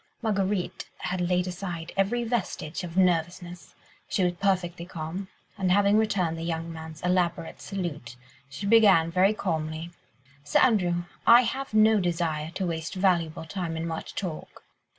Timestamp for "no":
11.75-11.99